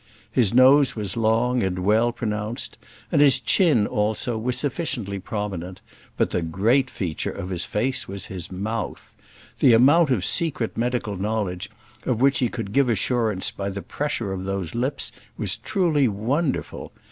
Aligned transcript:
His 0.31 0.51
nose 0.51 0.95
was 0.95 1.15
long, 1.15 1.61
and 1.61 1.77
well 1.77 2.11
pronounced, 2.11 2.79
and 3.11 3.21
his 3.21 3.39
chin, 3.39 3.85
also, 3.85 4.35
was 4.35 4.57
sufficiently 4.57 5.19
prominent; 5.19 5.79
but 6.17 6.31
the 6.31 6.41
great 6.41 6.89
feature 6.89 7.29
of 7.29 7.51
his 7.51 7.65
face 7.65 8.07
was 8.07 8.25
his 8.25 8.51
mouth. 8.51 9.13
The 9.59 9.73
amount 9.73 10.09
of 10.09 10.25
secret 10.25 10.75
medical 10.75 11.17
knowledge 11.17 11.69
of 12.03 12.19
which 12.19 12.39
he 12.39 12.49
could 12.49 12.73
give 12.73 12.89
assurance 12.89 13.51
by 13.51 13.69
the 13.69 13.83
pressure 13.83 14.33
of 14.33 14.43
those 14.43 14.73
lips 14.73 15.11
was 15.37 15.55
truly 15.57 16.07
wonderful. 16.07 16.91